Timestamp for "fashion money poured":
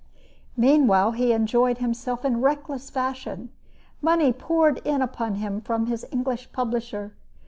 2.89-4.79